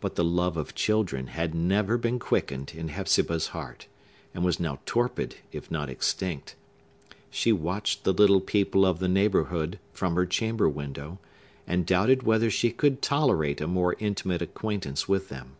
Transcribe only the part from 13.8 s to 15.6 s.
intimate acquaintance with them.